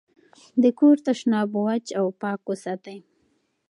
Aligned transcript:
د 0.63 0.63
کور 0.79 0.97
تشناب 1.07 1.49
وچ 1.67 1.85
او 1.99 2.05
پاک 2.21 2.39
وساتئ. 2.49 2.97